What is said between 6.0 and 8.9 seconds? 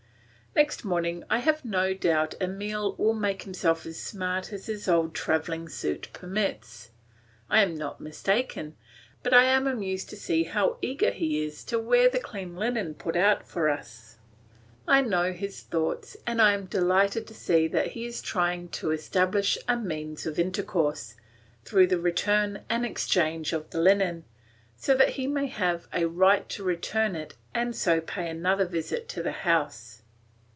permits. I am not mistaken;